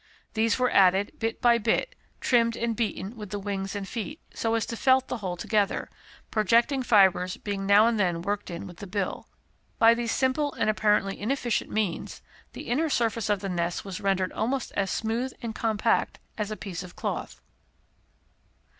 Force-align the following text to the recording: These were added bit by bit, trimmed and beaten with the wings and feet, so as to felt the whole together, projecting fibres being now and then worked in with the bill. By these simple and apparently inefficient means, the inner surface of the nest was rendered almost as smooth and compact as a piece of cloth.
These 0.33 0.57
were 0.57 0.71
added 0.71 1.11
bit 1.19 1.39
by 1.41 1.59
bit, 1.59 1.93
trimmed 2.21 2.55
and 2.57 2.75
beaten 2.75 3.15
with 3.15 3.29
the 3.29 3.37
wings 3.37 3.75
and 3.75 3.87
feet, 3.87 4.19
so 4.33 4.55
as 4.55 4.65
to 4.65 4.75
felt 4.75 5.09
the 5.09 5.17
whole 5.17 5.37
together, 5.37 5.91
projecting 6.31 6.81
fibres 6.81 7.37
being 7.37 7.67
now 7.67 7.85
and 7.85 7.99
then 7.99 8.23
worked 8.23 8.49
in 8.49 8.65
with 8.65 8.77
the 8.77 8.87
bill. 8.87 9.27
By 9.77 9.93
these 9.93 10.11
simple 10.11 10.53
and 10.53 10.71
apparently 10.71 11.19
inefficient 11.19 11.69
means, 11.69 12.23
the 12.53 12.67
inner 12.67 12.89
surface 12.89 13.29
of 13.29 13.41
the 13.41 13.47
nest 13.49 13.85
was 13.85 14.01
rendered 14.01 14.31
almost 14.33 14.71
as 14.75 14.89
smooth 14.89 15.33
and 15.43 15.53
compact 15.53 16.17
as 16.35 16.49
a 16.49 16.57
piece 16.57 16.81
of 16.81 16.95
cloth. 16.95 17.39